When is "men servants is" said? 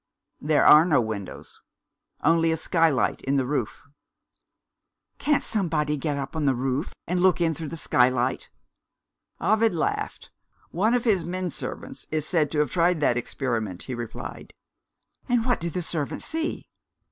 11.23-12.25